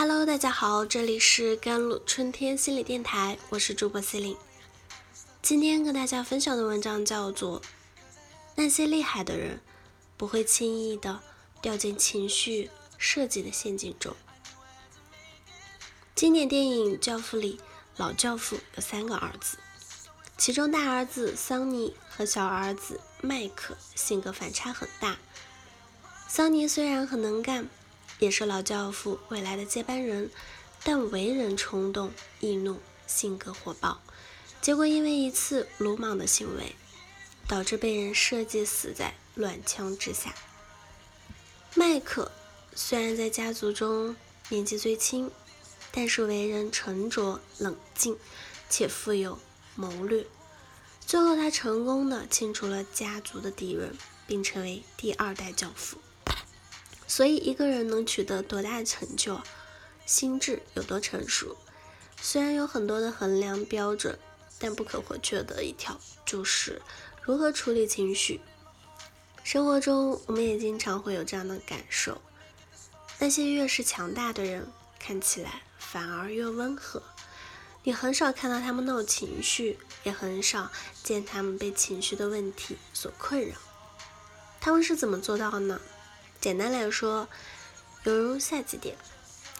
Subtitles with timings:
[0.00, 4.36] Hello，大家好，这里是甘露春天心理电台，我是主播 C 琳。
[5.42, 7.60] 今天跟大家分享的文章叫做
[8.54, 9.60] 《那些厉害的人
[10.16, 11.20] 不会轻易的
[11.60, 14.12] 掉进情绪设计的陷阱中》。
[16.14, 17.58] 经典电影《教父》里，
[17.96, 19.58] 老教父有三个儿子，
[20.36, 25.18] 其中大儿子桑尼和小儿子麦克性格反差很大。
[26.28, 27.68] 桑尼虽然很能干。
[28.18, 30.30] 也是老教父未来的接班人，
[30.82, 34.00] 但为人冲动易怒，性格火爆，
[34.60, 36.74] 结果因为一次鲁莽的行为，
[37.46, 40.34] 导致被人设计死在乱枪之下。
[41.74, 42.32] 麦克
[42.74, 44.16] 虽然在家族中
[44.48, 45.30] 年纪最轻，
[45.92, 48.18] 但是为人沉着冷静，
[48.68, 49.38] 且富有
[49.76, 50.26] 谋略。
[51.06, 53.96] 最后，他成功的清除了家族的敌人，
[54.26, 55.98] 并成为第二代教父。
[57.08, 59.40] 所以，一个人能取得多大成就，
[60.06, 61.56] 心智有多成熟，
[62.20, 64.18] 虽然有很多的衡量标准，
[64.58, 66.82] 但不可或缺的一条就是
[67.22, 68.40] 如何处理情绪。
[69.42, 72.20] 生活中，我们也经常会有这样的感受：
[73.18, 77.02] 那些越是强大的人，看起来反而越温和。
[77.84, 80.70] 你很少看到他们闹情绪，也很少
[81.02, 83.56] 见他们被情绪的问题所困扰。
[84.60, 85.80] 他们是怎么做到呢？
[86.40, 87.28] 简单来说，
[88.04, 88.96] 有如下几点：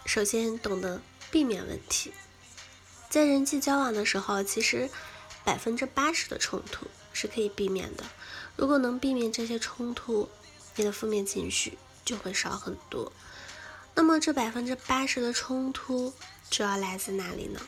[0.06, 2.12] 首先，懂得避免问题。
[3.10, 4.88] 在人际交往的时候，其实
[5.44, 8.04] 百分之八十的冲突是可以避免的。
[8.56, 10.28] 如果能避免这些冲突，
[10.76, 13.12] 你的负面情绪就会少很多。
[13.96, 16.12] 那么，这百分之八十的冲突
[16.48, 17.60] 主要来自哪里呢？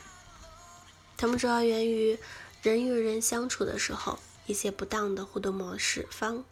[1.17, 2.17] 它们主要源于
[2.61, 6.45] 人与人相处的时候一些不当的互动模式方。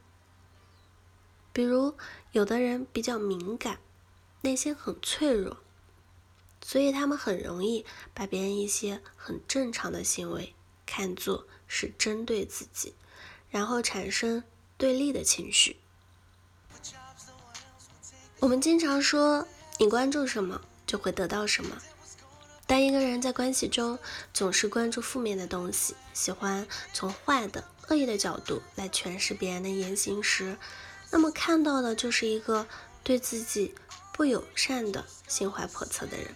[1.59, 1.93] 比如，
[2.31, 3.79] 有的人比较敏感，
[4.43, 5.57] 内心很脆弱，
[6.63, 10.55] 所以他们很容易把别人一些很正常的行为
[10.85, 12.93] 看作是针对自己，
[13.49, 14.41] 然后产生
[14.77, 15.75] 对立的情绪。
[18.39, 19.45] 我们经常说，
[19.79, 21.77] 你关注什么就会得到什么。
[22.67, 23.99] 当一个人在关系中
[24.33, 30.57] 总是关注负面的东西，喜欢从坏的、恶意的角度来诠释别人的言行时，
[31.11, 32.67] 那么看到的就是一个
[33.03, 33.73] 对自己
[34.13, 36.35] 不友善的心怀叵测的人，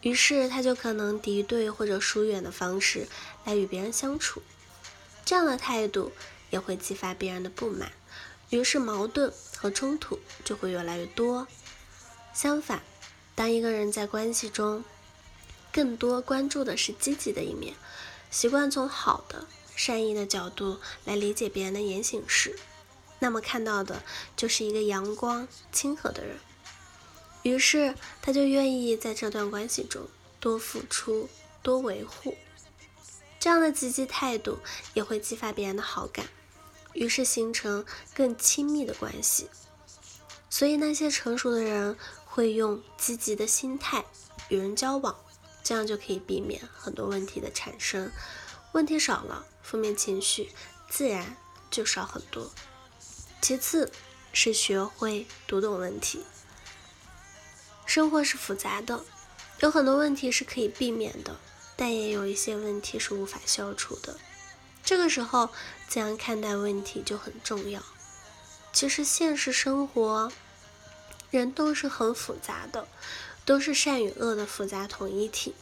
[0.00, 3.06] 于是他就可能敌对或者疏远的方式
[3.44, 4.42] 来与别人相处，
[5.24, 6.12] 这样的态度
[6.50, 7.92] 也会激发别人的不满，
[8.50, 11.46] 于是矛盾和冲突就会越来越多。
[12.32, 12.82] 相反，
[13.34, 14.84] 当一个人在关系中
[15.72, 17.74] 更多关注的是积极的一面，
[18.30, 19.46] 习惯从好的、
[19.76, 22.58] 善意的角度来理解别人的言行时，
[23.18, 24.02] 那么看到的
[24.36, 26.36] 就是一个阳光亲和的人，
[27.42, 30.06] 于是他就愿意在这段关系中
[30.40, 31.28] 多付出、
[31.62, 32.36] 多维护。
[33.38, 34.58] 这样的积极态度
[34.94, 36.26] 也会激发别人的好感，
[36.94, 39.48] 于是形成更亲密的关系。
[40.48, 44.04] 所以那些成熟的人会用积极的心态
[44.48, 45.14] 与人交往，
[45.62, 48.10] 这样就可以避免很多问题的产生。
[48.72, 50.50] 问题少了，负面情绪
[50.88, 51.36] 自然
[51.70, 52.50] 就少很多。
[53.44, 53.92] 其次
[54.32, 56.24] 是学会读懂问题。
[57.84, 59.04] 生活是复杂的，
[59.60, 61.36] 有很多问题是可以避免的，
[61.76, 64.16] 但也有一些问题是无法消除的。
[64.82, 65.50] 这个时候，
[65.86, 67.82] 怎样看待问题就很重要。
[68.72, 70.32] 其实现实生活，
[71.30, 72.88] 人都是很复杂的，
[73.44, 75.54] 都是善与恶的复杂统一体。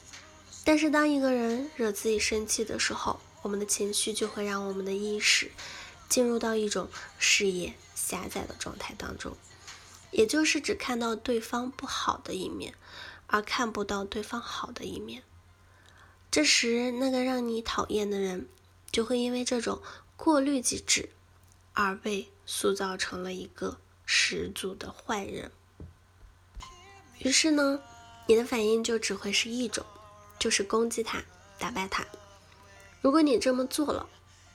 [0.63, 5.51] 但是当一个人惹自己生气的时候，我们的情绪就会让我们的意识。
[6.13, 9.35] 进入到一种视野狭窄的状态当中，
[10.11, 12.75] 也就是只看到对方不好的一面，
[13.29, 15.23] 而看不到对方好的一面。
[16.31, 18.47] 这时，那个让你讨厌的人，
[18.91, 19.81] 就会因为这种
[20.19, 21.09] 过滤机制，
[21.73, 25.51] 而被塑造成了一个十足的坏人。
[27.21, 27.81] 于是呢，
[28.27, 29.87] 你的反应就只会是一种，
[30.39, 31.23] 就是攻击他，
[31.59, 32.05] 打败他。
[33.01, 34.07] 如果你这么做了，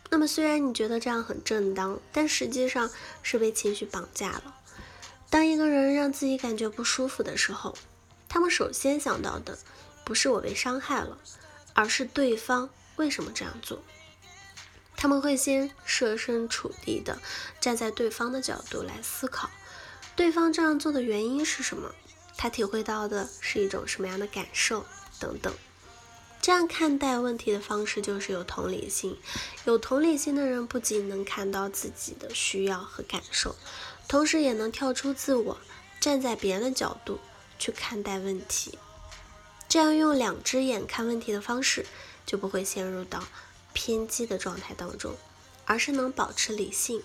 [0.10, 2.90] 那么，虽然你觉得这样很正当，但实际上
[3.22, 4.56] 是被情绪绑架了。
[5.30, 7.78] 当一个人让自己感觉不舒服的时候，
[8.30, 9.58] 他们首先想到的
[10.06, 11.18] 不是我被伤害了，
[11.74, 13.84] 而是对方为什么这样做。
[14.96, 17.20] 他们会先设身处地的
[17.60, 19.50] 站在对方的角度来思考，
[20.16, 21.94] 对方这样做的原因是什么，
[22.38, 24.86] 他体会到的是一种什么样的感受
[25.20, 25.54] 等等。
[26.42, 29.18] 这样看待问题的方式就是有同理心。
[29.66, 33.56] 有同理心的人不仅能看到自己的需要和感受，
[34.08, 35.58] 同时也能跳出自我，
[36.00, 37.20] 站在别人的角度
[37.60, 38.78] 去看待问题。
[39.68, 41.86] 这样用两只眼看问题的方式，
[42.26, 43.24] 就不会陷入到
[43.74, 45.18] 偏激的状态当中，
[45.66, 47.04] 而是能保持理性。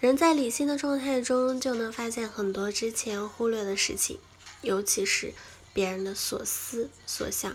[0.00, 4.18] 人在理性的状态中，就能发现很多之前忽略的事情，
[4.62, 5.32] 尤其是
[5.72, 7.54] 别人的所思所想。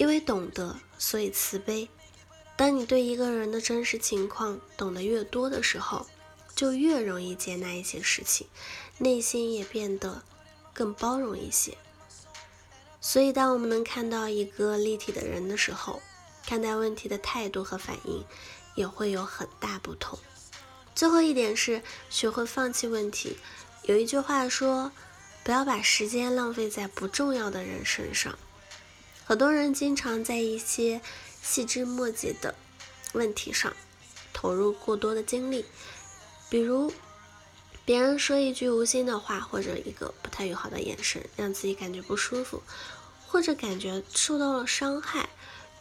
[0.00, 1.86] 因为懂得，所以慈悲。
[2.56, 6.06] 当你对一个人的真实情况懂得越多的时候，
[6.56, 8.46] 就越容易接纳一些事情，
[8.96, 10.22] 内心也变得
[10.72, 11.76] 更包容一些。
[12.98, 16.00] 所以，当我们能看到一个立体的人的时候，
[16.46, 18.24] 看待问题的态度和反应
[18.76, 20.18] 也会有很大不同。
[20.94, 23.36] 最后一点是学会放弃问题。
[23.82, 24.92] 有一句话说
[25.44, 28.38] ：“不要把时间浪费在不重要的人身上。”
[29.30, 31.00] 很多人经常在一些
[31.40, 32.56] 细枝末节的
[33.12, 33.72] 问题上
[34.32, 35.64] 投入过多的精力，
[36.50, 36.92] 比如
[37.84, 42.60] 别人说一句无心的话，或者一个不太友好的眼神，让自己感觉不舒服，
[43.28, 45.28] 或者感觉受到了伤害，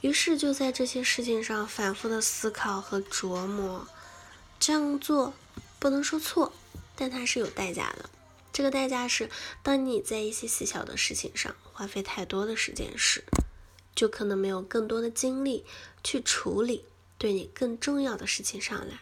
[0.02, 3.88] 于是就在这些事情上反复的思考和琢磨。
[4.60, 5.34] 这样做
[5.80, 6.54] 不能说错，
[6.96, 8.12] 但它是有代价的。
[8.54, 9.32] 这个代价是，
[9.64, 13.24] 当你在一些细小的事情上花费太多的时间时，
[14.00, 15.66] 就可能没有更多的精力
[16.06, 16.86] 去处理
[17.18, 19.02] 对你更重要的事情上来。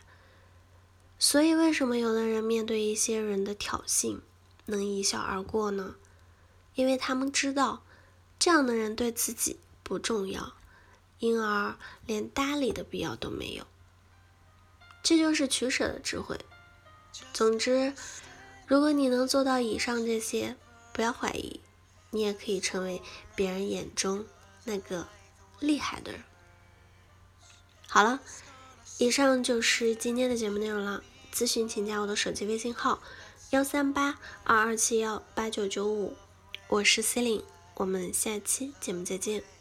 [1.19, 4.21] 所以，为什么有的人面对一些人的挑衅
[4.65, 5.93] 能一笑而过呢？
[6.73, 7.83] 因为他们知道
[8.39, 10.53] 这样的人对自己不重要，
[11.19, 11.75] 因而
[12.07, 13.67] 连搭理的必要都没有。
[15.03, 16.39] 这就是取舍的智慧。
[17.31, 17.93] 总之。
[18.65, 20.57] 如果你能做到以上这些，
[20.91, 21.61] 不要怀疑，
[22.09, 23.03] 你也可以成为
[23.35, 24.25] 别人眼中
[24.67, 25.07] 那个
[25.61, 26.21] 厉害的人。
[27.87, 28.19] 好了，
[28.97, 31.01] 以上就是今天的节目内容了。
[31.33, 33.01] 咨询请加我的手机微信号：
[33.51, 36.17] 幺三八二二七幺八九九五，
[36.67, 39.56] 我是 C e l i n e 我们下期节目再见。